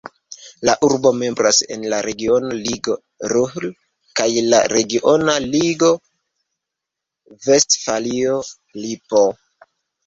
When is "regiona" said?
2.07-2.57, 4.75-5.39